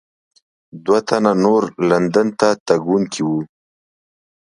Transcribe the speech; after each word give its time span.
دوه 0.85 0.99
تنه 1.07 1.31
نور 1.43 1.61
لندن 1.89 2.27
ته 2.39 2.49
تګونکي 2.67 3.21
وو. 3.27 3.39